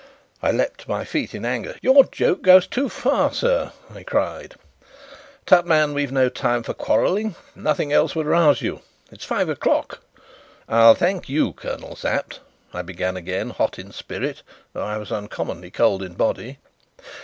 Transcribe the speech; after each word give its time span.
I 0.41 0.49
leapt 0.49 0.79
to 0.79 0.89
my 0.89 1.05
feet 1.05 1.35
in 1.35 1.45
anger. 1.45 1.75
"Your 1.79 2.05
joke 2.05 2.41
goes 2.41 2.65
too 2.65 2.89
far, 2.89 3.31
sir!" 3.31 3.71
I 3.93 4.01
cried. 4.01 4.55
"Tut, 5.45 5.67
man, 5.67 5.93
we've 5.93 6.11
no 6.11 6.27
time 6.27 6.63
for 6.63 6.73
quarrelling. 6.73 7.35
Nothing 7.55 7.93
else 7.93 8.15
would 8.15 8.25
rouse 8.25 8.63
you. 8.63 8.81
It's 9.11 9.25
five 9.25 9.47
o'clock." 9.47 9.99
"I'll 10.67 10.95
thank 10.95 11.29
you, 11.29 11.53
Colonel 11.53 11.95
Sapt" 11.95 12.39
I 12.73 12.81
began 12.81 13.15
again, 13.15 13.51
hot 13.51 13.77
in 13.77 13.91
spirit, 13.91 14.41
though 14.73 14.81
I 14.81 14.97
was 14.97 15.11
uncommonly 15.11 15.69
cold 15.69 16.01
in 16.01 16.13
body. 16.15 16.57